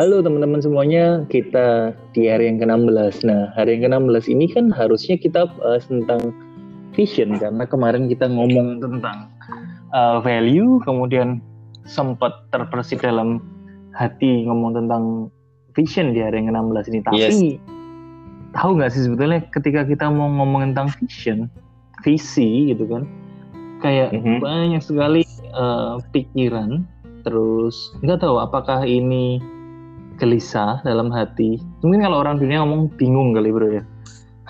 [0.00, 3.20] Halo teman-teman semuanya, kita di hari yang ke-16.
[3.20, 6.32] Nah, hari yang ke-16 ini kan harusnya kita bahas tentang
[6.96, 9.28] vision karena kemarin kita ngomong tentang
[9.92, 11.44] uh, value, kemudian
[11.84, 13.44] sempat terpersit dalam
[13.92, 15.28] hati ngomong tentang
[15.76, 17.00] vision di hari yang ke-16 ini.
[17.04, 17.36] Tapi yes.
[18.56, 21.52] tahu nggak sih sebetulnya ketika kita mau ngomong tentang vision,
[22.00, 23.04] visi gitu kan,
[23.84, 24.36] kayak mm -hmm.
[24.40, 26.88] banyak sekali uh, pikiran
[27.20, 29.36] terus nggak tahu apakah ini
[30.20, 31.56] gelisah dalam hati.
[31.80, 33.84] Mungkin kalau orang dunia ngomong bingung kali bro ya.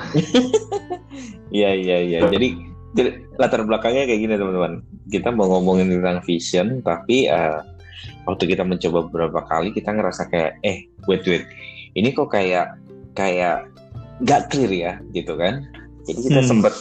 [1.51, 2.19] Iya iya iya.
[2.31, 2.55] Jadi
[3.39, 4.87] latar belakangnya kayak gini teman-teman.
[5.11, 7.63] Kita mau ngomongin tentang vision, tapi uh,
[8.31, 11.45] waktu kita mencoba beberapa kali kita ngerasa kayak eh wait wait
[11.99, 12.79] ini kok kayak
[13.19, 13.67] kayak
[14.23, 15.67] gak clear ya gitu kan.
[16.07, 16.49] Jadi kita hmm.
[16.49, 16.75] sempat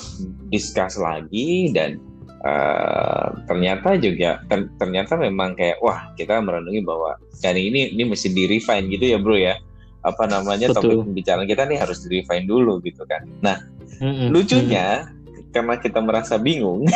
[0.54, 1.98] discuss lagi dan
[2.40, 8.32] Uh, ternyata juga ter, ternyata memang kayak wah kita merenungi bahwa dan ini ini mesti
[8.32, 9.60] di refine gitu ya bro ya
[10.08, 10.88] apa namanya Betul.
[10.88, 13.60] topik pembicaraan kita nih harus di refine dulu gitu kan nah
[14.00, 14.32] mm-hmm.
[14.32, 15.52] lucunya mm-hmm.
[15.52, 16.88] karena kita merasa bingung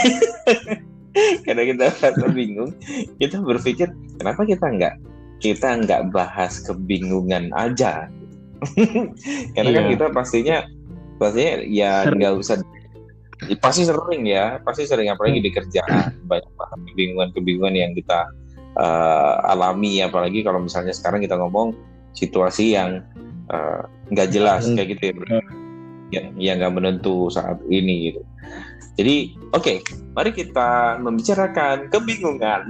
[1.46, 2.72] karena kita merasa bingung
[3.20, 3.92] kita berpikir
[4.24, 4.96] kenapa kita nggak
[5.44, 8.08] kita nggak bahas kebingungan aja
[9.60, 9.76] karena yeah.
[9.76, 9.92] kan iya.
[9.92, 10.58] kita pastinya
[11.20, 12.64] pastinya ya nggak usah
[13.50, 18.30] Ya, pasti sering ya, pasti sering apalagi di kerjaan banyak banget kebingungan-kebingungan yang kita
[18.78, 21.74] uh, alami apalagi kalau misalnya sekarang kita ngomong
[22.14, 23.02] situasi yang
[23.50, 23.82] eh,
[24.14, 24.78] nggak uh, jelas hmm.
[24.78, 25.26] kayak gitu ya bro.
[26.14, 28.22] yang yang nggak menentu saat ini gitu.
[28.94, 29.78] Jadi oke, okay,
[30.14, 32.70] mari kita membicarakan kebingungan.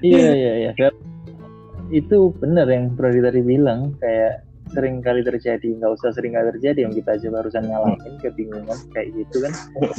[0.00, 0.72] iya iya iya.
[1.92, 6.88] Itu benar yang Bro tadi bilang kayak sering kali terjadi nggak usah sering kali terjadi
[6.88, 9.52] yang kita aja barusan ngalamin kebingungan kayak gitu kan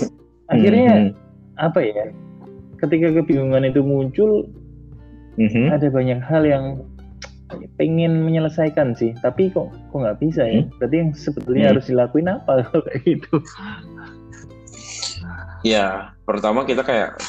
[0.54, 1.64] akhirnya mm-hmm.
[1.64, 2.06] apa ya
[2.82, 4.48] ketika kebingungan itu muncul
[5.38, 5.68] mm-hmm.
[5.72, 6.66] ada banyak hal yang
[7.76, 10.78] pengen menyelesaikan sih tapi kok kok nggak bisa ya mm-hmm.
[10.80, 11.72] berarti yang sebetulnya mm-hmm.
[11.76, 12.54] harus dilakuin apa
[12.88, 13.36] kayak gitu
[15.62, 17.20] ya pertama kita kayak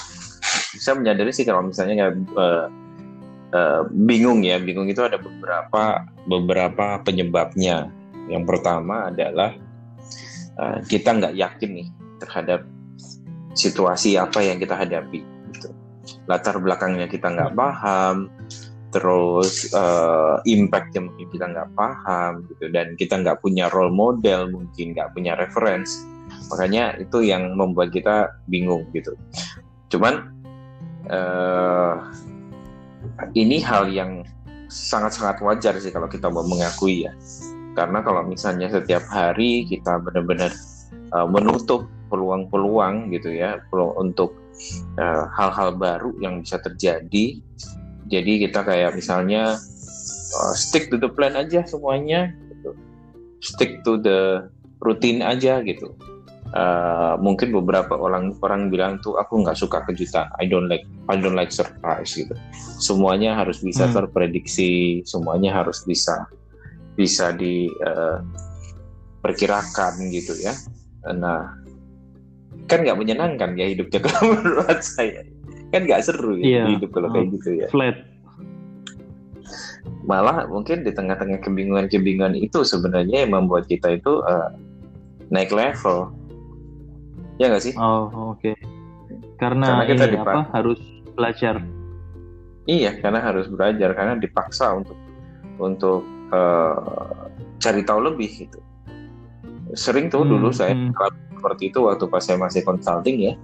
[0.73, 2.67] bisa menyadari sih kalau misalnya nggak uh,
[3.53, 7.93] uh, bingung ya bingung itu ada beberapa beberapa penyebabnya.
[8.27, 9.55] Yang pertama adalah
[10.59, 11.89] uh, kita nggak yakin nih
[12.23, 12.65] terhadap
[13.53, 15.21] situasi apa yang kita hadapi
[15.53, 15.69] gitu.
[16.25, 18.33] latar belakangnya kita nggak paham
[18.93, 22.69] terus uh, impactnya mungkin kita nggak paham gitu.
[22.69, 26.05] Dan kita nggak punya role model mungkin nggak punya reference.
[26.53, 29.17] Makanya itu yang membuat kita bingung gitu.
[29.89, 30.29] Cuman
[31.09, 31.97] uh,
[33.35, 34.27] ini hal yang
[34.73, 37.13] sangat-sangat wajar sih kalau kita mau mengakui ya.
[37.73, 40.53] Karena kalau misalnya setiap hari kita benar-benar
[41.17, 44.37] uh, menutup peluang-peluang gitu ya, peluang untuk
[45.01, 47.41] uh, hal-hal uh, baru yang bisa terjadi.
[48.13, 49.57] Jadi kita kayak misalnya
[50.37, 52.77] uh, stick to the plan aja semuanya, gitu.
[53.41, 54.45] stick to the
[54.85, 55.97] routine aja gitu
[56.53, 60.29] uh, mungkin beberapa orang orang bilang tuh aku nggak suka kejutan.
[60.39, 62.35] I don't like I don't like surprise gitu.
[62.79, 63.95] Semuanya harus bisa hmm.
[63.97, 66.27] terprediksi semuanya harus bisa
[66.93, 70.55] bisa diperkirakan eh, uh, gitu ya.
[71.13, 71.57] Nah
[72.69, 75.25] kan nggak menyenangkan ya hidupnya kalau menurut saya.
[75.73, 76.69] Kan nggak seru ya yeah.
[76.69, 77.69] hidup kalau kayak gitu ya.
[77.73, 77.97] Flat.
[80.03, 84.51] Malah mungkin di tengah-tengah kebingungan-kebingungan itu sebenarnya yang membuat kita itu uh,
[85.33, 86.13] naik level
[87.43, 87.75] ya nggak sih?
[87.75, 88.07] Oh
[88.39, 88.39] oke.
[88.39, 88.55] Okay.
[89.43, 90.81] karena, karena kita ini, apa harus
[91.19, 91.55] belajar.
[92.71, 94.95] Iya karena harus belajar karena dipaksa untuk
[95.59, 97.27] untuk uh,
[97.59, 98.63] cari tahu lebih gitu.
[99.75, 100.95] Sering tuh hmm, dulu saya hmm.
[101.35, 103.35] seperti itu waktu pas saya masih consulting ya.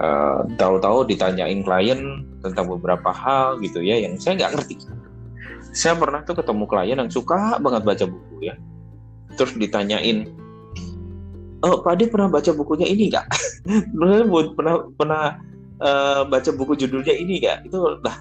[0.00, 4.80] Uh, tahu-tahu ditanyain klien tentang beberapa hal gitu ya yang saya nggak ngerti.
[5.76, 8.56] Saya pernah tuh ketemu klien yang suka banget baca buku ya.
[9.36, 10.32] Terus ditanyain
[11.64, 13.26] oh Pak Ade pernah baca bukunya ini nggak?
[14.56, 15.24] pernah pernah
[15.80, 17.68] uh, baca buku judulnya ini nggak?
[17.68, 18.16] Itu lah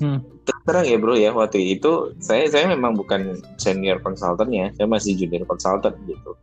[0.00, 0.18] hmm.
[0.66, 5.46] terang ya bro ya waktu itu saya saya memang bukan senior konsultannya, saya masih junior
[5.46, 6.34] konsultan gitu.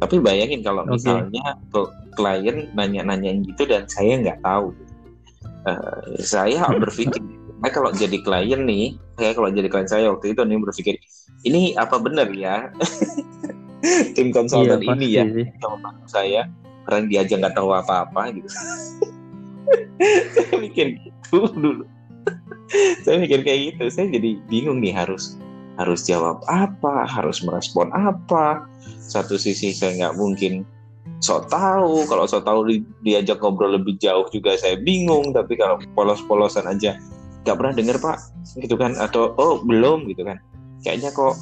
[0.00, 0.96] Tapi bayangin kalau okay.
[0.96, 1.56] misalnya
[2.16, 4.72] klien nanya-nanyain gitu dan saya nggak tahu,
[5.68, 7.20] uh, saya berpikir
[7.60, 10.94] saya kalau jadi klien nih, saya kalau jadi klien saya waktu itu nih berpikir
[11.44, 12.68] ini apa benar ya?
[14.16, 15.24] tim konsultan iya, ini ya.
[15.60, 16.42] sama saya
[16.90, 18.48] orang dia aja nggak tahu apa-apa gitu.
[20.34, 21.84] Saya mikir gitu dulu.
[23.04, 23.84] Saya mikir kayak gitu.
[23.92, 25.38] Saya jadi bingung nih harus
[25.78, 28.66] harus jawab apa harus merespon apa.
[29.00, 30.66] Satu sisi saya nggak mungkin
[31.22, 32.04] sok tahu.
[32.10, 32.76] Kalau sok tahu di,
[33.06, 35.30] diajak ngobrol lebih jauh juga saya bingung.
[35.30, 36.98] Tapi kalau polos-polosan aja
[37.46, 38.18] nggak pernah dengar pak.
[38.58, 38.98] Gitu kan?
[38.98, 40.42] Atau oh belum gitu kan?
[40.82, 41.34] Kayaknya kok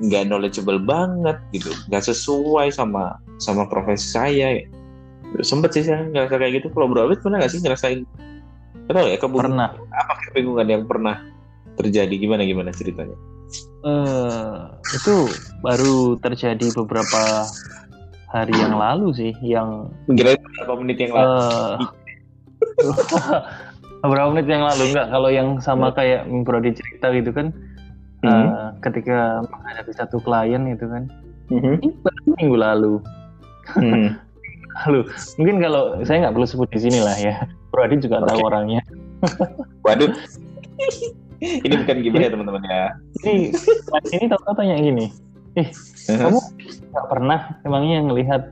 [0.00, 1.72] nggak knowledgeable banget gitu.
[1.88, 4.48] Nggak sesuai sama sama profesi saya.
[5.42, 6.66] Sempet sih saya ngerasa kayak gitu.
[6.72, 8.00] Kalau Bro Abid pernah nggak sih ngerasain?
[8.86, 9.68] Tahu ya kebingungan pernah.
[9.98, 11.16] apa kebingungan yang pernah
[11.80, 12.14] terjadi?
[12.14, 13.16] Gimana gimana ceritanya?
[13.86, 15.30] Uh, itu
[15.62, 17.46] baru terjadi beberapa
[18.30, 21.30] hari yang lalu sih yang kira beberapa menit yang lalu?
[21.30, 21.74] Uh,
[24.02, 27.54] beberapa menit yang lalu enggak kalau yang sama kayak Brody cerita gitu kan
[28.22, 28.30] hmm.
[28.30, 31.10] uh, ketika menghadapi satu klien itu kan.
[31.46, 31.78] Hmm.
[31.78, 32.94] ini baru minggu lalu.
[33.74, 34.18] Hmm.
[34.84, 35.08] lalu
[35.40, 37.34] mungkin kalau saya nggak perlu sebut di sini lah ya.
[37.72, 38.28] Brody juga okay.
[38.32, 38.80] tahu orangnya.
[39.86, 40.12] Waduh.
[41.40, 42.84] Ini bukan gimana ya teman-teman ya?
[43.24, 43.52] Ini
[44.16, 45.06] ini tahu tanya gini.
[45.56, 45.68] Eh
[46.08, 46.40] kamu
[46.92, 48.42] nggak pernah emangnya ngelihat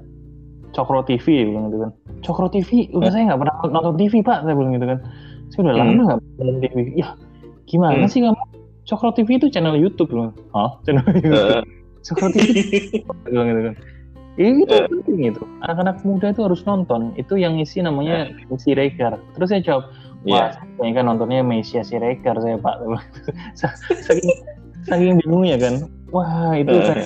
[0.75, 1.91] Cokro TV bilang gitu kan.
[2.25, 4.99] Cokro TV udah saya nggak pernah nonton TV pak saya bilang gitu kan.
[5.53, 7.09] Saya udah lama nggak nonton TV ya
[7.65, 8.11] gimana hmm.
[8.13, 8.43] sih kamu
[8.85, 10.31] Cokro TV itu channel YouTube loh.
[10.53, 11.33] Oh channel YouTube.
[11.33, 11.63] Uh.
[12.05, 12.53] Cokro TV
[13.25, 13.77] bilang gitu kan
[14.35, 14.87] itu uh.
[14.91, 15.43] penting itu.
[15.63, 17.15] Anak-anak muda itu harus nonton.
[17.15, 18.75] Itu yang isi namanya uh.
[18.75, 19.85] Regar terus saya jawab
[20.25, 20.51] wah yeah.
[20.81, 22.77] saya kan nontonnya Mesia Siregar saya pak.
[24.07, 24.35] Saking
[24.85, 25.75] saking bingungnya kan?
[26.11, 26.83] Wah itu uh.
[26.83, 26.99] kan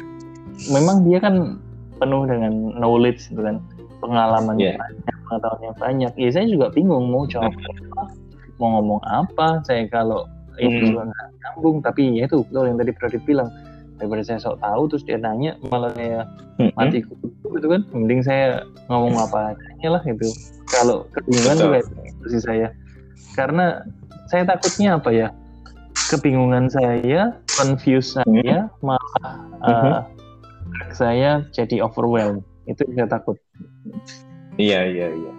[0.73, 1.61] memang dia kan
[1.99, 3.61] penuh dengan knowledge gitu kan?
[3.99, 4.79] Pengalaman yeah.
[4.79, 6.13] banyak pengetahuannya banyak.
[6.17, 8.03] Ya saya juga bingung mau jawab apa
[8.59, 9.63] mau ngomong apa.
[9.67, 10.27] Saya kalau
[10.67, 10.83] mm-hmm.
[10.91, 13.49] juga nggak nyambung tapi ya itu betul yang tadi Pradip bilang
[13.99, 16.27] daripada saya sok tahu terus dia nanya malah saya
[16.59, 16.75] mm-hmm.
[16.75, 20.29] mati kutu gitu kan mending saya ngomong apa adanya lah gitu.
[20.69, 22.69] Kalau kebingungan juga itu sih saya.
[23.35, 23.83] Karena
[24.31, 25.29] saya takutnya apa ya
[26.09, 28.87] kebingungan saya confuse saya mm-hmm.
[28.87, 30.01] malah uh,
[30.95, 32.47] saya jadi overwhelmed.
[32.71, 33.37] Itu saya takut.
[34.59, 35.33] Iya iya iya.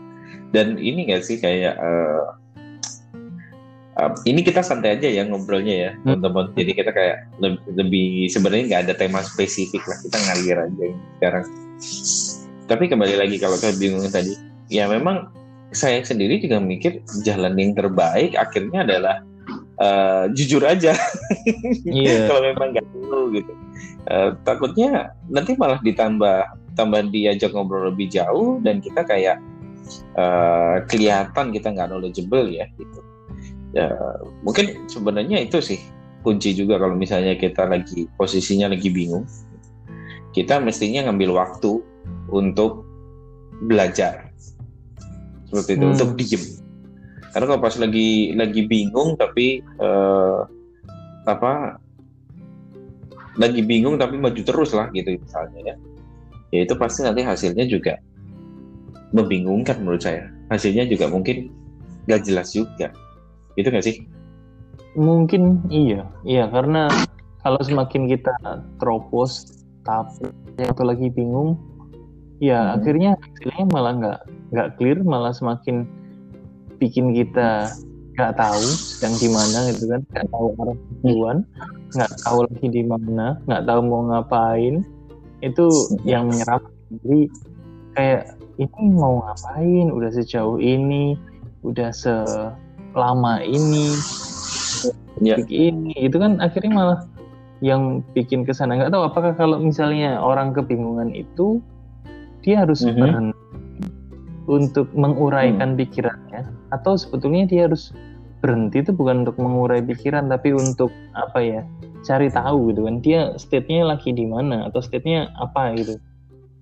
[0.49, 2.38] Dan ini gak sih kayak uh,
[3.99, 6.23] uh, ini kita santai aja ya ngobrolnya ya hmm.
[6.23, 6.45] teman-teman.
[6.55, 9.97] Jadi kita kayak lebih, lebih sebenarnya nggak ada tema spesifik lah.
[9.99, 10.85] Kita ngalir aja
[11.19, 11.45] sekarang.
[12.69, 14.33] Tapi kembali lagi kalau saya bingung tadi
[14.71, 15.27] ya memang
[15.69, 19.15] saya sendiri juga mikir jalan yang terbaik akhirnya adalah
[19.83, 20.95] uh, jujur aja.
[21.87, 22.25] Yeah.
[22.29, 23.53] kalau memang nggak perlu gitu.
[24.09, 26.45] Uh, takutnya nanti malah ditambah
[26.77, 29.41] tambah diajak ngobrol lebih jauh dan kita kayak
[30.15, 32.99] uh, kelihatan kita nggak knowledgeable ya gitu
[33.73, 33.93] ya
[34.41, 35.79] mungkin sebenarnya itu sih
[36.21, 39.23] kunci juga kalau misalnya kita lagi posisinya lagi bingung.
[40.29, 41.81] Kita mestinya ngambil waktu
[42.29, 42.85] untuk
[43.65, 44.29] belajar.
[45.49, 45.93] Seperti itu hmm.
[45.97, 46.43] untuk diem.
[47.33, 50.45] Karena kalau pas lagi lagi bingung tapi uh,
[51.25, 51.77] apa
[53.37, 55.75] lagi bingung tapi maju terus lah gitu misalnya ya.
[56.49, 57.97] Ya itu pasti nanti hasilnya juga
[59.13, 60.29] membingungkan menurut saya.
[60.49, 61.53] Hasilnya juga mungkin
[62.09, 62.89] gak jelas juga
[63.57, 63.95] Gitu nggak sih?
[64.97, 66.89] Mungkin iya, iya karena
[67.45, 68.33] kalau semakin kita
[68.81, 70.27] teropos tapi
[70.59, 71.55] atau lagi bingung,
[72.43, 72.75] ya hmm.
[72.81, 74.19] akhirnya hasilnya malah nggak
[74.51, 75.87] nggak clear, malah semakin
[76.81, 77.71] bikin kita
[78.19, 81.37] nggak tahu sedang di mana gitu kan, nggak tahu arah tujuan,
[81.95, 84.75] nggak tahu lagi di mana, nggak tahu mau ngapain,
[85.39, 85.65] itu
[86.03, 86.65] yang menyerap.
[86.91, 87.31] Jadi
[87.95, 91.15] kayak ini mau ngapain, udah sejauh ini,
[91.63, 92.15] udah se
[92.99, 93.95] lama ini
[95.23, 95.39] ya.
[95.47, 96.99] ini itu kan akhirnya malah
[97.59, 98.79] yang bikin ke sana.
[98.79, 101.59] Nggak tahu apakah kalau misalnya orang kebingungan itu
[102.43, 102.99] dia harus mm -hmm.
[102.99, 103.39] berhenti
[104.49, 105.79] untuk menguraikan hmm.
[105.83, 106.41] pikirannya?
[106.73, 107.93] Atau sebetulnya dia harus
[108.39, 111.61] berhenti itu bukan untuk mengurai pikiran tapi untuk apa ya
[112.07, 112.95] cari tahu gitu kan?
[113.03, 115.99] Dia state-nya lagi di mana atau state-nya apa gitu?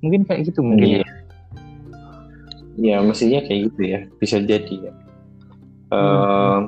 [0.01, 1.07] Mungkin kayak gitu mungkin ya.
[2.77, 3.99] Ya mestinya kayak gitu ya.
[4.19, 4.93] Bisa jadi ya
[5.91, 6.59] uh,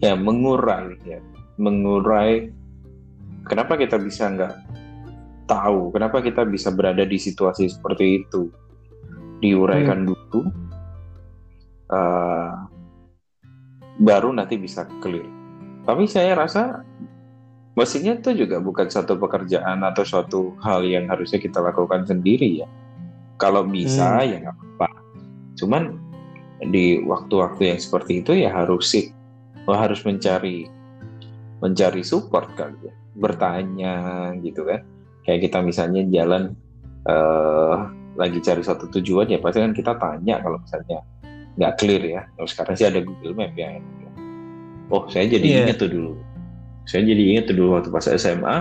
[0.00, 1.20] ya mengurai ya.
[1.58, 2.54] Mengurai
[3.48, 4.54] kenapa kita bisa nggak
[5.48, 5.90] tahu?
[5.90, 8.52] Kenapa kita bisa berada di situasi seperti itu?
[9.42, 10.08] Diuraikan hmm.
[10.12, 10.40] dulu
[11.90, 12.52] uh,
[13.98, 15.26] baru nanti bisa clear.
[15.88, 16.84] Tapi saya rasa
[17.74, 22.68] mestinya itu juga bukan satu pekerjaan atau suatu hal yang harusnya kita lakukan sendiri ya.
[23.38, 24.26] Kalau bisa hmm.
[24.26, 24.88] ya nggak apa-apa.
[25.58, 26.07] Cuman
[26.62, 29.14] di waktu-waktu yang seperti itu ya harus sih.
[29.68, 30.64] Harus mencari
[31.60, 32.92] mencari support kan ya.
[33.14, 33.94] Bertanya
[34.40, 34.82] gitu kan.
[35.28, 36.56] Kayak kita misalnya jalan
[37.04, 40.98] uh, lagi cari satu tujuan ya pasti kan kita tanya kalau misalnya
[41.60, 42.22] nggak clear ya.
[42.40, 43.78] Oh, sekarang sih ada Google Map ya.
[44.88, 45.60] Oh saya jadi yeah.
[45.68, 46.12] inget tuh dulu.
[46.88, 48.56] Saya jadi inget tuh dulu waktu pas SMA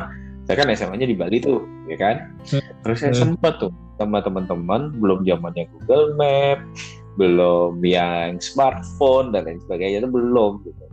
[0.47, 2.31] saya kan SMA-nya di Bali tuh ya kan?
[2.47, 2.63] Hmm.
[2.83, 3.21] terus saya hmm.
[3.23, 6.59] sempat tuh sama teman-teman belum zamannya Google Map
[7.17, 10.85] belum yang smartphone dan lain sebagainya itu belum gitu.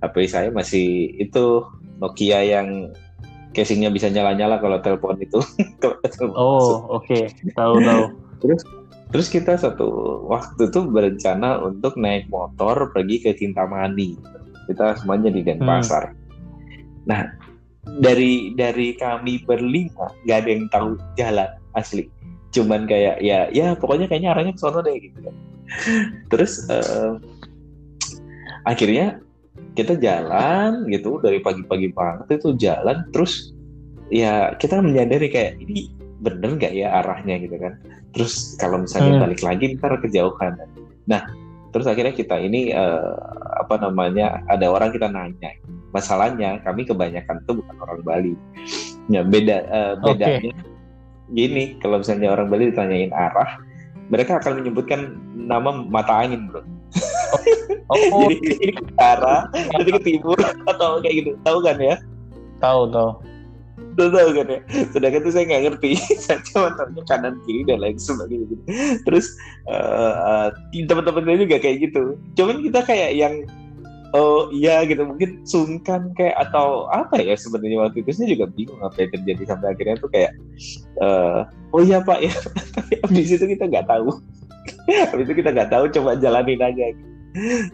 [0.00, 1.64] HP saya masih itu
[2.00, 2.92] Nokia yang
[3.52, 5.40] casingnya bisa nyala-nyala kalau telepon itu.
[6.36, 7.04] oh, oke.
[7.04, 7.28] Okay.
[7.52, 8.04] Tahu tahu.
[8.40, 8.62] Terus
[9.10, 14.16] terus kita satu waktu itu berencana untuk naik motor pergi ke Kintamani.
[14.70, 16.14] Kita semuanya di Denpasar.
[16.14, 16.18] Hmm.
[17.10, 17.20] Nah,
[17.98, 22.06] dari dari kami berlima nggak ada yang tahu jalan asli.
[22.54, 25.34] Cuman kayak ya ya pokoknya kayaknya arahnya ke sana deh gitu kan.
[26.30, 27.18] Terus uh,
[28.66, 29.22] akhirnya
[29.74, 33.54] kita jalan gitu dari pagi-pagi banget itu jalan terus
[34.10, 37.78] ya kita menyadari kayak ini bener nggak ya arahnya gitu kan
[38.12, 39.22] terus kalau misalnya hmm.
[39.24, 40.58] balik lagi ntar kejauhan
[41.06, 41.22] nah
[41.70, 43.14] terus akhirnya kita ini uh,
[43.62, 45.54] apa namanya ada orang kita nanya
[45.94, 48.34] masalahnya kami kebanyakan tuh bukan orang Bali
[49.06, 50.66] ya beda uh, bedanya okay.
[51.30, 53.62] gini kalau misalnya orang Bali ditanyain arah
[54.10, 56.60] mereka akan menyebutkan nama mata angin bro
[57.90, 61.96] Oh, jadi ini ke utara, nanti ke timur atau kayak gitu, tahu kan ya?
[62.62, 63.10] Tahu tahu.
[63.98, 64.60] Tahu tahu kan ya.
[64.94, 65.90] Sedangkan itu saya nggak ngerti,
[66.24, 68.46] saya cuma tahu kanan kiri dan lain sebagainya.
[68.46, 68.64] Gitu.
[69.06, 69.26] Terus
[69.70, 72.18] uh, uh, teman-teman saya juga kayak gitu.
[72.38, 73.34] Cuman kita kayak yang
[74.14, 75.02] oh iya gitu.
[75.06, 78.10] Mungkin sungkan kayak atau apa ya sebenarnya waktu itu.
[78.14, 80.32] Saya juga bingung apa yang terjadi sampai akhirnya tuh kayak
[81.02, 82.32] uh, oh iya pak ya.
[82.76, 84.10] Tapi abis itu kita nggak tahu.
[84.90, 86.84] Habis itu kita nggak tahu coba jalanin aja.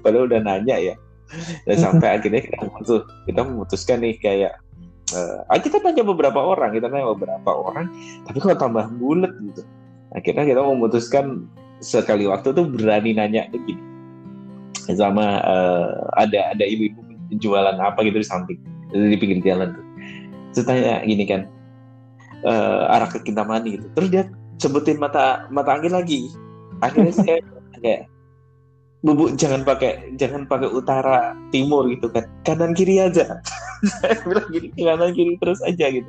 [0.05, 0.95] Padahal udah nanya ya.
[1.67, 4.53] Dan sampai akhirnya kita memutus, kita memutuskan nih kayak
[5.17, 7.91] uh, kita tanya beberapa orang kita tanya beberapa orang
[8.31, 9.63] tapi kalau tambah bulat gitu.
[10.15, 11.51] Akhirnya kita memutuskan
[11.83, 13.96] sekali waktu tuh berani nanya begini
[14.95, 17.03] sama uh, ada ada ibu-ibu
[17.43, 18.59] jualan apa gitu di samping.
[18.95, 19.85] Di pinggir jalan tuh.
[20.55, 21.51] Terus tanya gini kan
[22.47, 23.87] uh, arah ke Kintamani gitu.
[23.99, 24.23] Terus dia
[24.63, 26.31] sebutin mata mata angin lagi.
[26.81, 27.37] Akhirnya saya
[27.83, 28.07] kayak
[29.05, 32.25] bubuk jangan pakai jangan pakai utara timur gitu kan.
[32.47, 33.27] Kanan kiri aja.
[34.01, 36.09] Saya bilang gini kanan kiri terus aja gitu.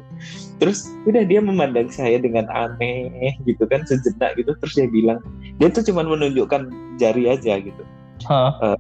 [0.57, 4.55] Terus udah dia memandang saya dengan aneh gitu kan sejenak gitu.
[4.63, 5.19] Terus dia bilang
[5.60, 7.84] dia tuh cuma menunjukkan jari aja gitu
[8.26, 8.52] huh?
[8.74, 8.78] uh,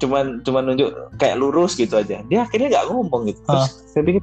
[0.00, 3.70] cuman cuman nunjuk kayak lurus gitu aja dia akhirnya nggak ngomong gitu terus huh?
[3.92, 4.22] saya pikir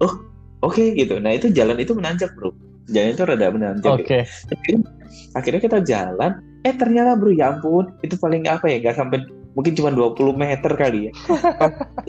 [0.00, 0.12] oh
[0.64, 2.52] oke okay, gitu nah itu jalan itu menanjak bro
[2.88, 4.22] jalan itu rada menanjak okay.
[4.24, 4.80] gitu.
[5.36, 9.18] akhirnya kita jalan eh ternyata bro ya ampun itu paling apa ya nggak sampai
[9.56, 11.12] mungkin cuma 20 meter kali ya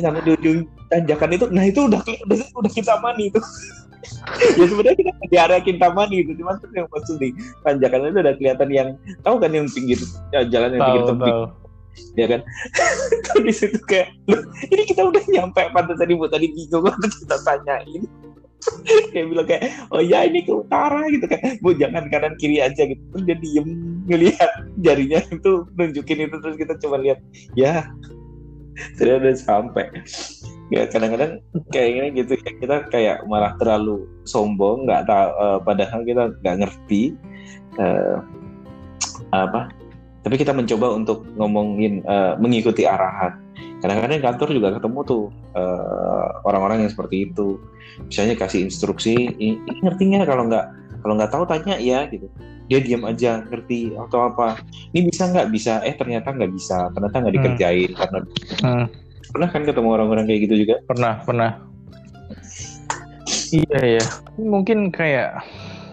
[0.04, 0.58] sampai di ujung
[0.92, 3.40] tanjakan itu nah itu udah udah, udah kita mani itu
[4.60, 7.32] ya sebenarnya kita di area Kintamani itu cuma tuh yang maksud di
[7.64, 8.90] tanjakan itu udah kelihatan yang
[9.24, 10.00] tahu kan yang pinggir
[10.36, 11.40] ya, jalan yang pinggir tebing
[12.18, 12.42] ya kan?
[13.46, 14.14] Di situ kayak
[14.70, 18.04] ini kita udah nyampe pantai tadi buat tadi bingung waktu kita tanyain.
[19.16, 19.64] Kayak bilang kayak
[19.96, 23.00] oh ya ini ke utara gitu kan bu jangan kanan kiri aja gitu.
[23.16, 23.68] Terus dia diem
[24.10, 24.52] ngelihat
[24.84, 27.20] jarinya itu nunjukin itu terus kita coba lihat
[27.56, 27.88] ya
[29.00, 29.88] sudah udah sampai
[30.68, 31.40] ya kadang-kadang
[31.72, 32.52] kayak gini gitu ya.
[32.60, 37.16] Kita kayak malah terlalu sombong nggak tahu uh, padahal kita nggak ngerti
[37.80, 38.20] uh,
[39.32, 39.72] apa.
[40.28, 43.40] Tapi kita mencoba untuk ngomongin uh, mengikuti arahan.
[43.80, 47.62] Kadang-kadang kantor juga ketemu tuh orang orang-orang yang seperti itu.
[48.10, 50.66] Misalnya kasih instruksi ini ngerti nggak kalau nggak
[51.02, 52.28] kalau nggak tahu tanya ya gitu.
[52.68, 54.60] Dia diam aja ngerti atau apa.
[54.92, 55.48] Ini bisa nggak?
[55.54, 55.80] Bisa.
[55.88, 57.40] Eh ternyata nggak bisa ternyata nggak hmm.
[57.40, 57.98] dikerjain hmm.
[57.98, 58.20] karena
[58.66, 58.86] hmm.
[59.31, 61.51] Pernah kan ketemu orang-orang kayak gitu juga pernah pernah
[63.51, 64.03] iya ya
[64.39, 65.41] mungkin kayak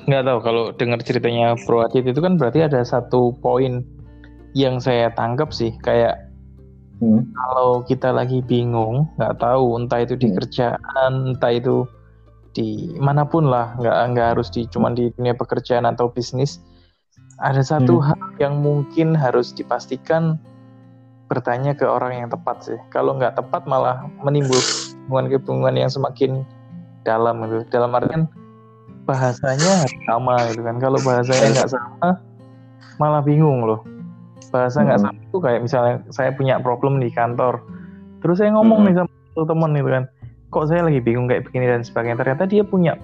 [0.05, 3.81] nggak tahu kalau dengar ceritanya Pro Acit itu kan berarti ada satu poin
[4.53, 6.29] yang saya tangkap sih kayak
[7.01, 7.33] hmm.
[7.33, 10.37] kalau kita lagi bingung nggak tahu entah itu di hmm.
[10.39, 11.89] kerjaan entah itu
[12.55, 16.63] di mana pun lah nggak nggak harus di cuman di dunia pekerjaan atau bisnis
[17.43, 18.05] ada satu hmm.
[18.07, 20.39] hal yang mungkin harus dipastikan
[21.29, 22.79] bertanya ke orang yang tepat sih.
[22.93, 26.45] Kalau nggak tepat malah menimbulkan hubungan-hubungan yang semakin
[27.05, 27.65] dalam gitu.
[27.69, 28.29] Dalam artian
[29.05, 30.77] bahasanya sama gitu kan.
[30.81, 32.09] Kalau bahasanya nggak sama
[33.01, 33.81] malah bingung loh.
[34.53, 35.07] Bahasa nggak hmm.
[35.09, 37.61] sama itu kayak misalnya saya punya problem di kantor.
[38.25, 38.89] Terus saya ngomong hmm.
[38.89, 40.05] nih sama teman gitu kan.
[40.53, 42.21] Kok saya lagi bingung kayak begini dan sebagainya.
[42.21, 42.95] Ternyata dia punya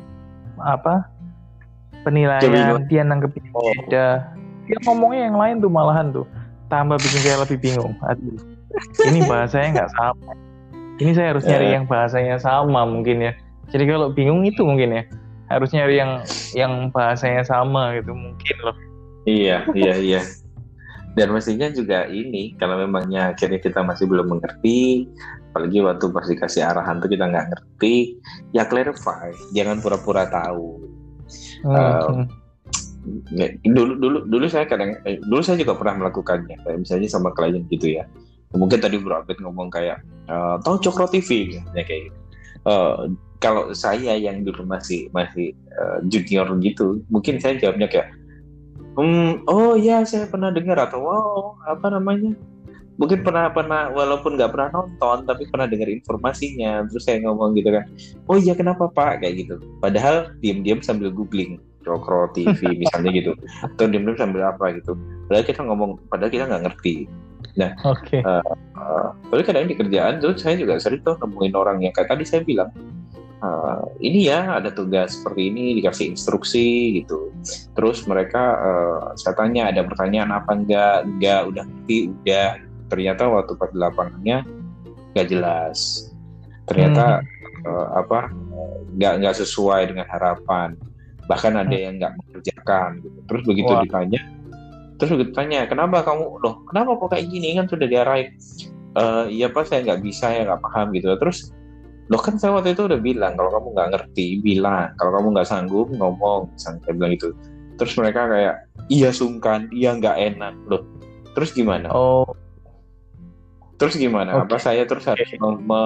[0.61, 1.09] apa
[2.05, 3.65] penilaian dia nanggepin oh.
[3.65, 4.37] beda.
[4.71, 6.27] Dia ngomongnya yang lain tuh malahan tuh
[6.71, 7.93] tambah bikin saya lebih bingung.
[8.07, 8.39] Aduh.
[9.11, 10.33] Ini bahasanya nggak sama.
[11.03, 11.75] Ini saya harus nyari yeah.
[11.81, 13.33] yang bahasanya sama mungkin ya.
[13.75, 15.05] Jadi kalau bingung itu mungkin ya.
[15.51, 16.23] Harus nyari yang
[16.55, 18.77] yang bahasanya sama gitu mungkin loh.
[19.27, 20.23] Iya iya iya.
[21.19, 25.11] Dan mestinya juga ini kalau memangnya akhirnya kita masih belum mengerti
[25.51, 28.15] apalagi waktu pas dikasih arahan tuh kita nggak ngerti
[28.55, 29.35] ya clarify.
[29.51, 30.87] Jangan pura-pura tahu.
[31.67, 31.75] Hmm.
[31.75, 32.40] uh,
[33.65, 36.57] dulu dulu dulu saya kadang eh, dulu saya juga pernah melakukannya.
[36.65, 38.05] Kayak misalnya sama klien gitu ya.
[38.53, 42.19] Mungkin tadi Bro Abed ngomong kayak uh, tahu Cokro TV ya kayak gitu.
[42.67, 48.13] Uh, kalau saya yang dulu masih masih uh, junior gitu mungkin saya jawabnya kayak
[49.01, 52.37] hmm, oh ya saya pernah dengar atau wow apa namanya?
[53.01, 57.73] Mungkin pernah pernah walaupun nggak pernah nonton tapi pernah dengar informasinya terus saya ngomong gitu
[57.73, 57.89] kan
[58.29, 59.25] oh iya kenapa pak?
[59.25, 59.55] Kayak gitu.
[59.81, 63.33] Padahal diam-diam sambil googling Cokro TV misalnya gitu.
[63.67, 64.95] Atau diam-diam sambil apa gitu.
[65.27, 67.11] Padahal kita ngomong padahal kita nggak ngerti.
[67.59, 68.07] Nah oke.
[68.07, 68.21] okay.
[68.23, 68.39] uh,
[68.79, 72.23] uh, tapi kadang di kerjaan tuh saya juga sering tuh nemuin orang yang kayak tadi
[72.23, 72.71] saya bilang
[73.43, 77.35] uh, ini ya ada tugas seperti ini dikasih instruksi gitu.
[77.75, 80.97] Terus mereka uh, saya tanya ada pertanyaan apa enggak?
[81.09, 82.51] Enggak udah ngerti udah.
[82.91, 84.39] Ternyata waktu pas di lapangannya
[85.17, 86.11] nggak jelas.
[86.71, 87.67] Ternyata hmm.
[87.67, 88.31] uh, apa
[88.95, 90.77] nggak nggak sesuai dengan harapan
[91.31, 91.85] bahkan ada hmm.
[91.87, 93.19] yang nggak mengerjakan gitu.
[93.31, 93.83] Terus begitu Wah.
[93.87, 94.21] ditanya
[95.01, 97.57] terus begitu tanya kenapa kamu loh kenapa kok kayak gini?
[97.57, 98.37] Kan sudah diarahin.
[98.91, 101.15] Uh, iya pak saya nggak bisa ya nggak paham gitu.
[101.17, 101.55] Terus
[102.11, 104.93] loh kan saya waktu itu udah bilang kalau kamu nggak ngerti bilang.
[104.99, 106.53] Kalau kamu nggak sanggup ngomong.
[106.59, 107.33] Saya bilang itu
[107.81, 108.55] terus mereka kayak
[108.93, 110.53] iya sungkan iya nggak enak.
[110.69, 110.85] Loh
[111.33, 111.89] terus gimana?
[111.95, 112.29] Oh.
[113.81, 114.37] Terus gimana?
[114.37, 114.45] Okay.
[114.45, 115.81] Apa saya terus harus me,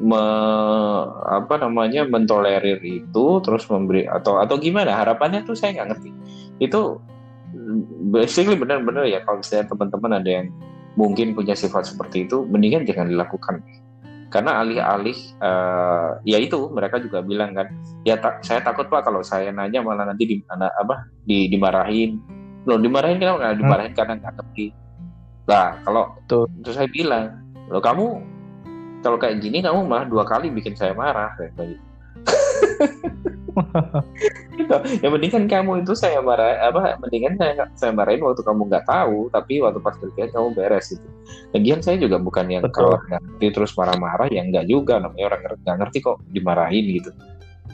[0.00, 0.22] me,
[1.28, 4.96] apa namanya mentolerir itu terus memberi atau atau gimana?
[4.96, 6.10] Harapannya tuh saya nggak ngerti.
[6.60, 7.00] Itu
[8.10, 10.46] basically benar-benar ya kalau saya teman-teman ada yang
[10.98, 13.62] mungkin punya sifat seperti itu, mendingan jangan dilakukan.
[14.30, 17.66] Karena alih-alih uh, ya itu mereka juga bilang kan,
[18.06, 22.18] ya tak, saya takut pak kalau saya nanya malah nanti di mana apa di dimarahin.
[22.64, 23.98] Loh dimarahin kenapa nggak dimarahin hmm.
[23.98, 24.66] karena nggak ngerti
[25.50, 28.22] Nah, kalau tuh terus saya bilang, lo kamu
[29.00, 31.76] kalau kayak gini kamu malah dua kali bikin saya marah kayak gitu.
[31.76, 31.84] gitu.
[35.02, 39.26] Ya mendingan kamu itu saya marah apa mendingan saya saya marahin waktu kamu nggak tahu
[39.34, 41.08] tapi waktu pas kerja kamu beres itu.
[41.50, 42.94] Lagian saya juga bukan yang Betul.
[42.94, 47.10] kalau ngerti terus marah-marah yang nggak juga namanya orang nggak ngerti kok dimarahin gitu.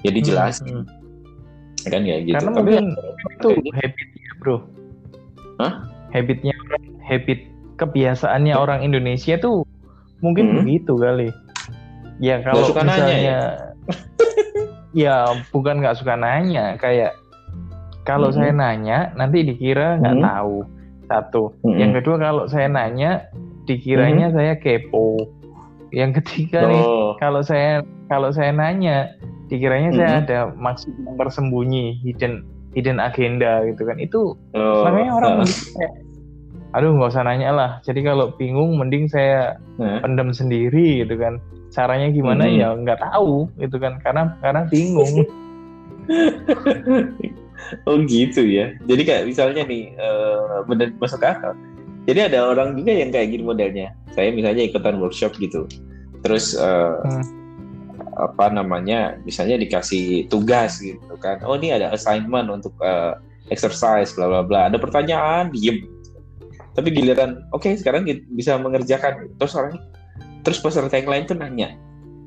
[0.08, 1.90] Jadi hmm, jelas hmm, hmm.
[1.90, 2.36] kan ya gitu.
[2.40, 2.86] Karena tapi mungkin
[3.36, 4.56] itu habitnya bro.
[5.60, 5.72] Hah?
[6.16, 6.54] Habitnya
[7.04, 7.40] habit
[7.76, 8.62] kebiasaannya hmm.
[8.62, 9.68] orang Indonesia tuh
[10.26, 10.56] mungkin hmm.
[10.62, 11.28] begitu kali.
[12.18, 13.40] Ya kalau suka misalnya nanya, ya?
[15.06, 15.16] ya
[15.54, 17.14] bukan nggak suka nanya, kayak
[18.02, 18.36] kalau hmm.
[18.36, 20.26] saya nanya nanti dikira nggak hmm.
[20.26, 20.56] tahu
[21.06, 21.42] satu.
[21.62, 21.76] Hmm.
[21.78, 23.30] Yang kedua kalau saya nanya
[23.70, 24.34] dikiranya hmm.
[24.34, 25.14] saya kepo.
[25.94, 26.70] Yang ketiga oh.
[26.70, 26.82] nih
[27.22, 29.14] kalau saya kalau saya nanya
[29.46, 29.98] dikiranya hmm.
[29.98, 32.42] saya ada maksud yang tersembunyi hidden
[32.74, 34.82] hidden agenda gitu kan itu oh.
[34.82, 36.05] makanya orang uh
[36.74, 37.70] aduh nggak usah nanya lah.
[37.86, 40.02] Jadi kalau bingung mending saya hmm.
[40.02, 41.38] pendem sendiri gitu kan.
[41.70, 42.48] Caranya gimana?
[42.48, 42.56] Hmm.
[42.56, 44.00] ya nggak tahu gitu kan.
[44.02, 45.26] Karena karena bingung.
[47.88, 48.76] Oh gitu ya.
[48.86, 51.56] Jadi kayak misalnya nih uh, bener masuk akal.
[52.06, 53.88] Jadi ada orang juga yang kayak gini modelnya.
[54.14, 55.66] Saya misalnya ikutan workshop gitu.
[56.22, 57.24] Terus uh, hmm.
[58.16, 61.42] apa namanya misalnya dikasih tugas gitu kan.
[61.42, 63.18] Oh ini ada assignment untuk uh,
[63.50, 64.60] exercise bla bla bla.
[64.70, 65.82] Ada pertanyaan diem
[66.76, 68.04] tapi giliran oke okay, sekarang
[68.36, 69.32] bisa mengerjakan.
[69.40, 69.80] Terus orang
[70.44, 71.74] terus peserta yang lain tuh nanya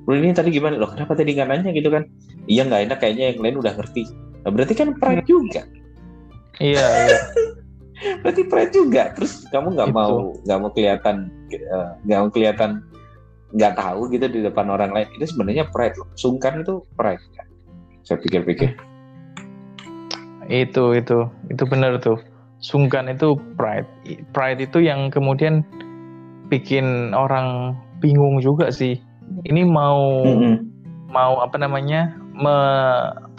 [0.10, 0.74] Bro ini tadi gimana?
[0.74, 1.70] Loh kenapa tadi nggak nanya?
[1.70, 2.10] Gitu kan.
[2.50, 4.10] Iya nggak enak kayaknya yang lain udah ngerti.
[4.42, 5.62] Nah, berarti kan pride juga.
[6.58, 7.18] Iya iya.
[8.26, 9.14] Berarti pride juga.
[9.14, 12.82] Terus kamu nggak mau nggak mau kelihatan eh, nggak uh, mau kelihatan
[13.54, 15.06] nggak tahu gitu di depan orang lain.
[15.14, 16.10] Itu sebenarnya pride loh.
[16.18, 17.46] Sungkan itu pride ya.
[18.02, 18.74] saya pikir-pikir.
[20.50, 21.30] Itu itu.
[21.54, 22.18] Itu benar tuh
[22.60, 23.88] sungkan itu pride
[24.36, 25.64] pride itu yang kemudian
[26.52, 29.00] bikin orang bingung juga sih
[29.48, 30.56] ini mau mm-hmm.
[31.12, 32.56] mau apa namanya me,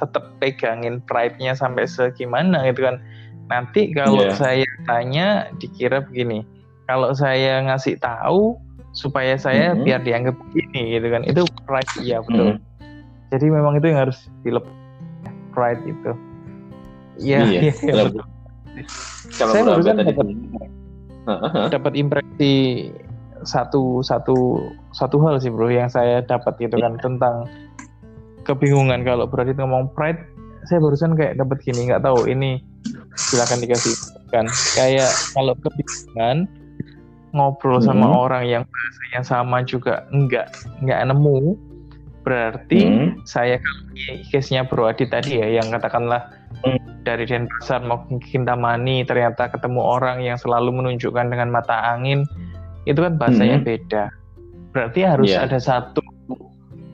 [0.01, 2.97] tetap pegangin pride-nya sampai segimana gitu kan
[3.51, 4.37] nanti kalau yeah.
[4.37, 6.47] saya tanya dikira begini
[6.89, 8.57] kalau saya ngasih tahu
[8.97, 9.85] supaya saya mm-hmm.
[9.85, 12.89] biar dianggap begini gitu kan itu pride ya betul mm-hmm.
[13.37, 14.73] jadi memang itu yang harus dilepas
[15.53, 16.13] pride itu
[17.21, 18.40] ya iya, iya, iya betul
[19.37, 20.27] kalau saya barusan dapat
[21.71, 22.55] dapat impresi
[23.45, 27.49] satu satu satu hal sih bro yang saya dapat gitu kan tentang
[28.45, 30.21] kebingungan kalau berarti ngomong pride
[30.69, 32.61] saya barusan kayak dapat gini nggak tahu ini
[33.17, 33.97] silakan dikasih
[34.29, 34.45] kan
[34.77, 36.49] kayak kalau kebingungan
[37.33, 37.87] ngobrol hmm.
[37.87, 40.51] sama orang yang bahasanya sama juga enggak
[40.83, 41.57] enggak nemu
[42.21, 43.09] berarti hmm.
[43.25, 43.83] saya kalau
[44.29, 46.29] case-nya Bro Adi tadi ya yang katakanlah
[46.67, 46.81] hmm.
[47.03, 52.29] Dari Denpasar mau ke Kintamani ternyata ketemu orang yang selalu menunjukkan dengan mata angin
[52.85, 53.67] itu kan bahasanya hmm.
[53.67, 54.05] beda
[54.71, 55.45] berarti harus yeah.
[55.45, 56.01] ada satu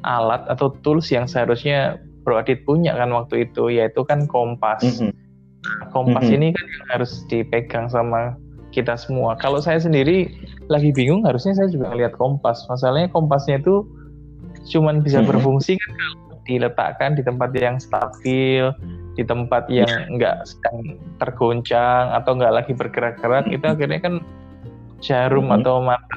[0.07, 5.11] alat atau tools yang seharusnya Bro Adit punya kan waktu itu yaitu kan kompas hmm.
[5.91, 6.37] kompas mm-hmm.
[6.39, 8.39] ini kan yang harus dipegang sama
[8.77, 9.41] kita semua.
[9.41, 10.29] Kalau saya sendiri
[10.69, 12.69] lagi bingung, harusnya saya juga lihat kompas.
[12.69, 13.89] Masalahnya kompasnya itu
[14.69, 15.33] cuman bisa mm-hmm.
[15.33, 18.69] berfungsi kan kalau diletakkan di tempat yang stabil,
[19.17, 24.15] di tempat yang enggak sedang tergoncang atau enggak lagi bergerak-gerak, itu akhirnya kan
[25.01, 25.65] jarum mm-hmm.
[25.65, 26.17] atau mata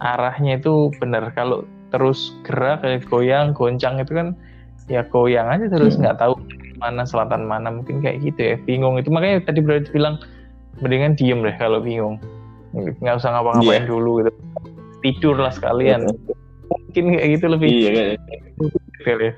[0.00, 1.30] arahnya itu benar.
[1.36, 4.32] Kalau terus gerak kayak goyang, goncang itu kan
[4.88, 6.36] ya goyang aja terus nggak tahu
[6.80, 9.12] mana selatan mana mungkin kayak gitu ya bingung itu.
[9.12, 10.16] Makanya tadi berarti bilang
[10.80, 12.16] mendingan diem deh kalau bingung.
[12.72, 13.88] Nggak usah ngapa-ngapain yeah.
[13.88, 14.32] dulu gitu.
[14.98, 16.10] Tidur lah sekalian
[16.68, 17.90] mungkin kayak gitu lebih iya
[19.06, 19.30] ya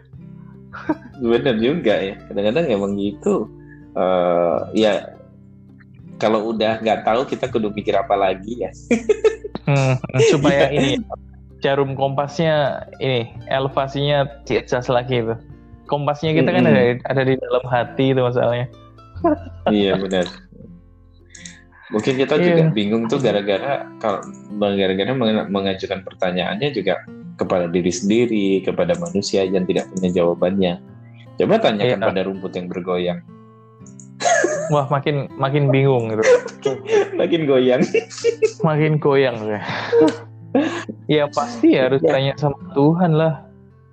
[1.32, 2.14] benar juga ya.
[2.30, 3.50] Kadang-kadang emang gitu.
[3.98, 5.18] Uh, ya
[6.22, 8.70] kalau udah nggak tahu kita kudu pikir apa lagi ya.
[9.66, 9.98] Hmm,
[10.30, 11.00] supaya ini
[11.60, 15.34] jarum kompasnya ini elevasinya jelas lagi itu.
[15.90, 18.68] Kompasnya kita kan ada ada di dalam hati itu masalahnya.
[19.68, 20.24] Iya benar
[21.90, 22.46] mungkin kita yeah.
[22.46, 24.22] juga bingung tuh gara-gara kalau
[24.56, 25.12] gara-gara
[25.50, 27.02] mengajukan pertanyaannya juga
[27.40, 30.72] kepada diri sendiri kepada manusia yang tidak punya jawabannya
[31.40, 32.08] coba tanyakan yeah.
[32.12, 33.18] pada rumput yang bergoyang
[34.72, 36.24] wah makin makin bingung gitu
[37.20, 37.80] makin goyang
[38.68, 39.60] makin goyang ya
[41.08, 42.12] ya pasti harus ya.
[42.12, 43.50] tanya sama Tuhan lah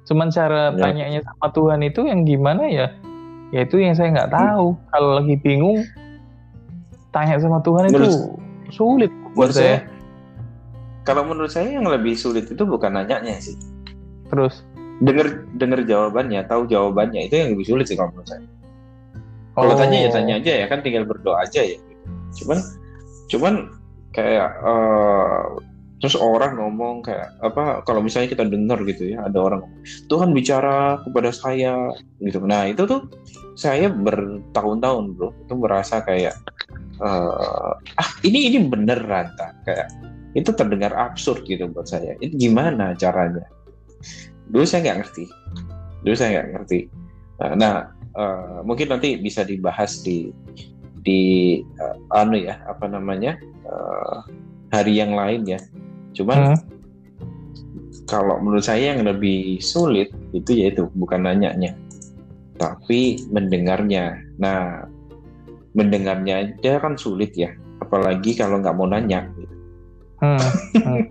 [0.07, 0.79] Cuman cara ya.
[0.79, 2.87] tanyanya sama Tuhan itu yang gimana ya?
[3.51, 4.79] Ya itu yang saya nggak tahu.
[4.95, 5.83] Kalau lagi bingung,
[7.11, 8.11] tanya sama Tuhan menurut, itu
[8.71, 9.83] sulit buat saya.
[11.07, 13.55] Kalau menurut saya yang lebih sulit itu bukan nanyanya sih.
[14.27, 14.67] Terus?
[14.99, 18.43] Dengar dengar jawabannya, tahu jawabannya itu yang lebih sulit sih kalau menurut saya.
[19.55, 19.77] Kalau oh.
[19.79, 21.79] tanya ya tanya aja ya kan tinggal berdoa aja ya.
[22.35, 22.59] Cuman
[23.31, 23.53] cuman
[24.11, 25.55] kayak uh,
[25.97, 29.65] terus orang ngomong kayak apa kalau misalnya kita dengar gitu ya ada orang
[30.05, 31.89] Tuhan bicara kepada saya
[32.21, 33.09] gitu nah itu tuh
[33.57, 36.37] saya bertahun-tahun bro itu merasa kayak
[37.01, 39.89] uh, ah ini ini bener ranta kayak
[40.37, 43.49] itu terdengar absurd gitu buat saya itu gimana caranya
[44.53, 45.25] dulu saya nggak ngerti
[46.05, 46.79] dulu saya nggak ngerti
[47.41, 47.75] nah, nah
[48.13, 50.29] uh, mungkin nanti bisa dibahas di
[51.01, 51.21] di
[51.81, 53.33] uh, anu ya apa namanya
[53.65, 54.21] uh,
[54.69, 55.59] hari yang lain ya
[56.17, 56.59] Cuman hmm.
[58.09, 61.77] kalau menurut saya yang lebih sulit itu yaitu bukan nanyanya,
[62.57, 64.17] tapi mendengarnya.
[64.41, 64.89] Nah,
[65.77, 67.53] mendengarnya aja kan sulit ya,
[67.85, 69.29] apalagi kalau nggak mau nanya.
[70.17, 70.41] Hmm.
[70.81, 71.03] Hmm.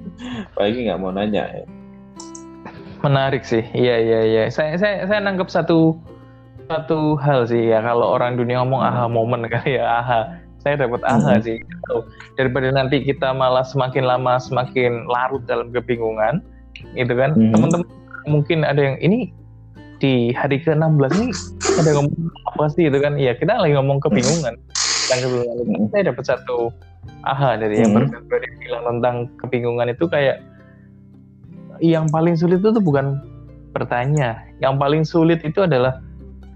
[0.54, 1.46] apalagi nggak mau nanya.
[1.46, 1.64] Ya.
[3.06, 4.42] Menarik sih, iya iya iya.
[4.50, 5.94] Saya saya saya nangkep satu
[6.66, 10.20] satu hal sih ya kalau orang dunia ngomong aha momen kali ya aha
[10.66, 11.42] saya dapat aha hmm.
[11.46, 11.58] sih
[12.34, 16.42] daripada nanti kita malah semakin lama semakin larut dalam kebingungan
[16.98, 17.54] gitu kan hmm.
[17.54, 17.88] teman-teman
[18.26, 19.30] mungkin ada yang ini
[20.02, 21.28] di hari ke-16 ini
[21.80, 22.20] ada ngomong
[22.52, 24.58] apa sih itu kan iya kita lagi ngomong kebingungan
[25.06, 26.58] dan kebingungan itu saya dapat satu
[27.22, 28.10] aha dari yang hmm.
[28.10, 30.42] berkata bilang tentang kebingungan itu kayak
[31.78, 33.20] yang paling sulit itu tuh bukan
[33.76, 36.00] bertanya yang paling sulit itu adalah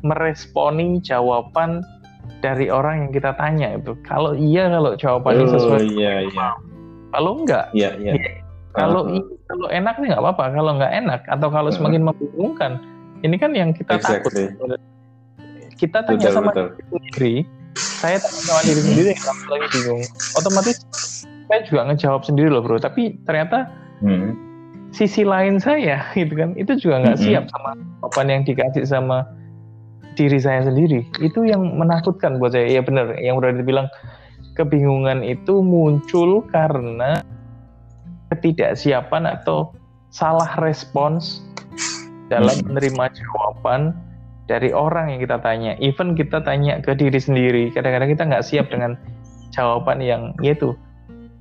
[0.00, 1.84] meresponi jawaban
[2.40, 3.92] dari orang yang kita tanya itu.
[4.08, 6.48] Kalau iya kalau jawabannya oh, sesuai iya, iya.
[7.10, 8.12] Kalau enggak, iya, iya.
[8.16, 8.32] Ya,
[8.72, 10.44] kalau uh, kalau enak nih nggak apa-apa.
[10.56, 12.72] Kalau nggak enak atau kalau semakin membingungkan,
[13.26, 14.48] ini kan yang kita exactly.
[14.56, 14.80] takut.
[15.76, 16.68] Kita tanya betul, sama betul.
[17.12, 17.34] diri
[17.76, 20.02] saya tanya sama diri sendiri yang lagi bingung.
[20.38, 20.76] Otomatis
[21.50, 22.78] saya juga ngejawab sendiri loh bro.
[22.78, 23.70] Tapi ternyata
[24.02, 24.30] hmm.
[24.94, 27.24] sisi lain saya gitu kan, itu juga nggak hmm.
[27.26, 29.26] siap sama jawaban yang dikasih sama
[30.18, 33.86] diri saya sendiri itu yang menakutkan buat saya ya benar yang udah dibilang
[34.58, 37.22] kebingungan itu muncul karena
[38.34, 39.70] ketidaksiapan atau
[40.10, 41.46] salah respons
[42.28, 42.66] dalam hmm.
[42.74, 43.94] menerima jawaban
[44.50, 48.66] dari orang yang kita tanya even kita tanya ke diri sendiri kadang-kadang kita nggak siap
[48.74, 48.98] dengan
[49.54, 50.74] jawaban yang yaitu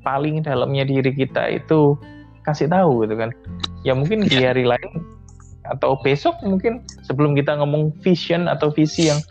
[0.05, 1.97] paling dalamnya diri kita itu
[2.45, 3.33] kasih tahu gitu kan
[3.81, 4.53] ya mungkin di iya.
[4.53, 5.01] hari lain
[5.69, 9.21] atau besok mungkin sebelum kita ngomong vision atau visi yang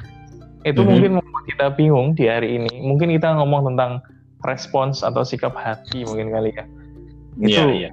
[0.67, 0.91] itu mm -hmm.
[0.91, 2.83] mungkin membuat kita bingung di hari ini.
[2.83, 4.03] Mungkin kita ngomong tentang
[4.47, 6.65] respons atau sikap hati mungkin kali ya.
[7.39, 7.93] Itu yeah, yeah.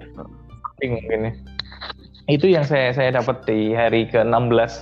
[0.78, 1.34] penting mungkin ya.
[2.26, 4.82] Itu yang saya saya dapat di hari ke-16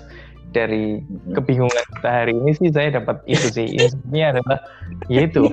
[0.53, 1.33] dari mm-hmm.
[1.33, 3.67] kebingungan kita hari ini sih saya dapat itu sih.
[3.81, 4.59] Intinya adalah
[5.09, 5.49] yaitu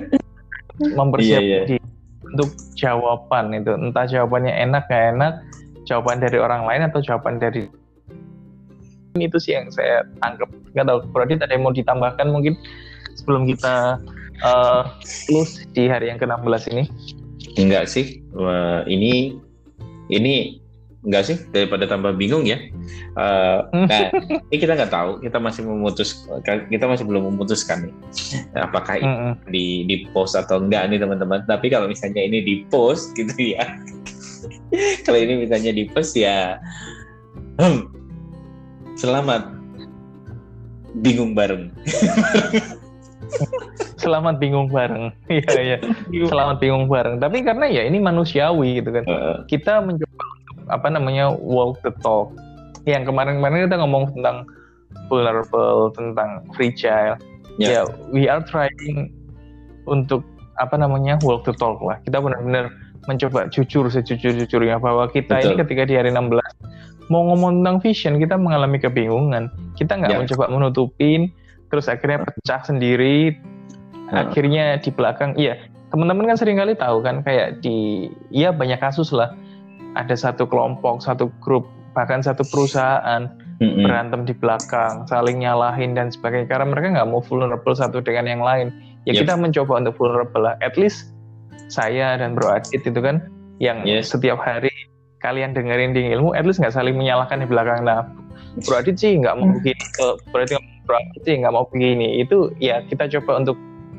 [0.81, 1.67] mempersiapkan yeah, yeah.
[1.67, 1.89] diri
[2.31, 3.73] untuk jawaban itu.
[3.75, 5.33] Entah jawabannya enak gak enak,
[5.89, 7.67] jawaban dari orang lain atau jawaban dari
[9.19, 12.55] itu sih yang saya tangkap nggak tahu berarti ada yang mau ditambahkan mungkin
[13.19, 13.99] sebelum kita
[14.47, 14.87] uh,
[15.27, 16.85] close di hari yang ke-16 ini
[17.59, 19.35] enggak sih Wah, ini
[20.15, 20.63] ini
[21.01, 22.61] enggak sih daripada tambah bingung ya.
[23.17, 24.13] Uh, nah,
[24.53, 27.95] ini kita nggak tahu, kita masih memutus, kita masih belum memutuskan nih,
[28.61, 29.17] apakah ini
[29.49, 31.41] di di post atau enggak nih teman-teman.
[31.49, 33.65] Tapi kalau misalnya ini di post gitu ya,
[35.09, 36.61] kalau ini misalnya di post ya,
[37.57, 37.89] hmm,
[39.01, 39.49] selamat
[41.01, 41.73] bingung bareng.
[44.01, 45.15] Selamat bingung bareng.
[45.31, 45.79] Iya, iya.
[46.27, 47.23] Selamat bingung bareng.
[47.23, 49.05] Tapi karena ya ini manusiawi gitu kan.
[49.47, 50.30] Kita mencoba
[50.71, 52.33] apa namanya walk the talk.
[52.89, 54.49] Yang kemarin-kemarin kita ngomong tentang
[55.13, 57.19] vulnerable, tentang fragile.
[57.61, 57.85] Yeah.
[57.85, 59.13] Ya, we are trying
[59.85, 60.25] untuk
[60.57, 62.01] apa namanya walk the talk lah.
[62.07, 62.73] Kita benar-benar
[63.09, 65.57] mencoba jujur sejujur-jujurnya bahwa kita Betul.
[65.57, 69.51] ini ketika di hari 16 mau ngomong tentang vision kita mengalami kebingungan.
[69.75, 70.21] Kita nggak yeah.
[70.23, 71.29] mencoba menutupin,
[71.69, 73.35] terus akhirnya pecah sendiri,
[74.11, 75.59] akhirnya di belakang iya
[75.91, 79.35] teman-teman kan sering kali tahu kan kayak di iya banyak kasus lah
[79.99, 83.27] ada satu kelompok satu grup bahkan satu perusahaan
[83.59, 83.83] mm-hmm.
[83.83, 88.43] berantem di belakang saling nyalahin dan sebagainya karena mereka nggak mau vulnerable satu dengan yang
[88.43, 88.71] lain
[89.05, 89.27] ya yep.
[89.27, 91.11] kita mencoba untuk vulnerable lah at least
[91.71, 93.27] saya dan Bro Adit itu kan
[93.63, 94.15] yang yes.
[94.15, 94.71] setiap hari
[95.21, 98.07] kalian dengerin di ilmu at least nggak saling menyalahkan di belakang nah
[98.67, 99.85] Bro Adit sih nggak mau begini
[100.31, 100.55] berarti
[100.87, 103.57] Bro Adit sih nggak mau begini itu ya kita coba untuk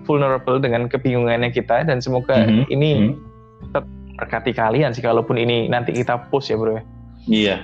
[0.08, 2.64] vulnerable dengan kebingungannya kita dan semoga mm -hmm.
[2.74, 3.16] ini mm -hmm.
[3.70, 3.86] tetap
[4.22, 6.78] berkati kalian sih kalaupun ini nanti kita post ya bro
[7.30, 7.62] Iya,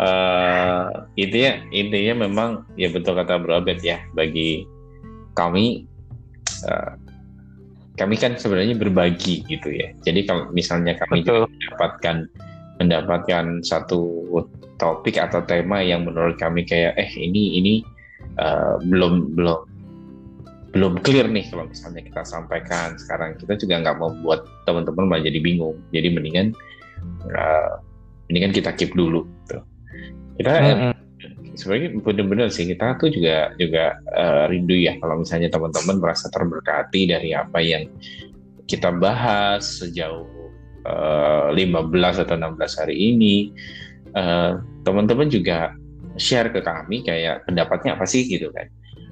[0.00, 0.88] uh,
[1.22, 4.64] intinya intinya memang ya betul kata Bro Abed ya bagi
[5.36, 5.84] kami
[6.64, 6.96] uh,
[8.00, 9.92] kami kan sebenarnya berbagi gitu ya.
[10.08, 12.24] Jadi kalau misalnya kami mendapatkan
[12.80, 14.24] mendapatkan satu
[14.80, 17.74] topik atau tema yang menurut kami kayak eh ini ini
[18.40, 19.68] uh, belum belum
[20.70, 25.22] belum clear nih kalau misalnya kita sampaikan sekarang kita juga nggak mau buat teman-teman malah
[25.26, 26.54] jadi bingung jadi mendingan
[27.34, 27.82] uh,
[28.30, 29.58] mendingan kita keep dulu gitu.
[30.38, 30.92] kita mm -hmm.
[31.58, 37.10] sebenarnya benar-benar sih kita tuh juga juga uh, rindu ya kalau misalnya teman-teman merasa terberkati
[37.10, 37.90] dari apa yang
[38.70, 40.30] kita bahas sejauh
[40.86, 43.50] uh, eh, 15 atau 16 hari ini
[44.14, 45.74] uh, teman-teman juga
[46.14, 48.70] share ke kami kayak pendapatnya apa sih gitu kan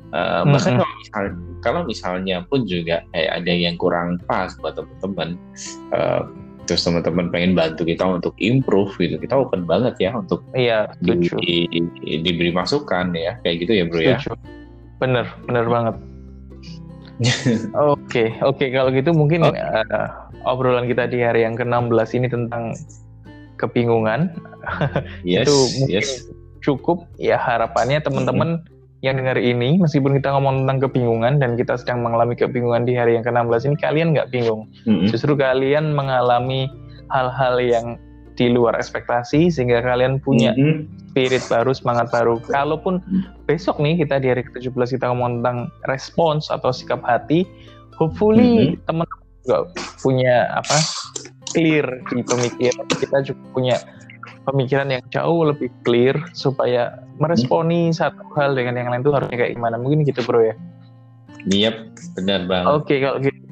[0.08, 0.56] Uh, hmm.
[0.56, 1.24] bahkan kalau misal
[1.60, 5.36] kalau misalnya pun juga kayak ada yang kurang pas buat teman-teman
[5.92, 6.24] uh,
[6.64, 11.28] terus teman-teman pengen bantu kita untuk improve gitu kita open banget ya untuk iya di,
[11.40, 11.88] di,
[12.24, 14.16] diberi masukan ya kayak gitu ya bro ya
[14.96, 15.96] bener bener banget
[17.76, 19.60] oke oke okay, kalau gitu mungkin okay.
[19.60, 20.08] uh,
[20.48, 22.72] obrolan kita di hari yang ke-16 ini tentang
[23.60, 24.32] kebingungan
[25.20, 26.24] yes, itu mungkin yes.
[26.64, 31.78] cukup ya harapannya teman-teman -hmm yang dengar ini, meskipun kita ngomong tentang kebingungan dan kita
[31.78, 34.66] sedang mengalami kebingungan di hari yang ke-16 ini, kalian nggak bingung.
[34.90, 35.06] Mm-hmm.
[35.14, 36.66] Justru kalian mengalami
[37.14, 37.87] hal-hal yang
[38.34, 41.14] di luar ekspektasi sehingga kalian punya mm-hmm.
[41.14, 42.42] spirit baru, semangat baru.
[42.50, 42.98] Kalaupun
[43.46, 47.46] besok nih kita di hari ke-17 kita ngomong tentang respons atau sikap hati,
[47.94, 48.82] hopefully mm-hmm.
[48.82, 49.58] teman-teman juga
[50.02, 50.78] punya apa
[51.54, 53.76] clear di pemikiran kita juga punya
[54.48, 57.96] pemikiran yang jauh lebih clear supaya meresponi hmm.
[57.96, 60.56] satu hal dengan yang lain itu harusnya kayak gimana mungkin gitu bro ya
[61.46, 61.76] Yep,
[62.18, 62.66] benar banget.
[62.66, 63.48] Oke, okay, kalau gitu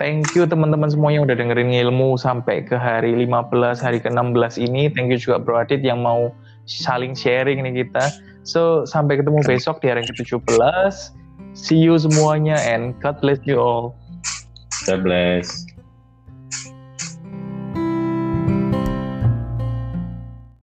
[0.00, 4.88] thank you teman-teman semua yang udah dengerin ilmu sampai ke hari 15, hari ke-16 ini.
[4.92, 6.32] Thank you juga Bro Adit yang mau
[6.64, 8.12] saling sharing nih kita.
[8.46, 10.46] So, sampai ketemu besok di hari ke-17.
[11.56, 13.96] See you semuanya and God bless you all.
[14.84, 15.75] God bless.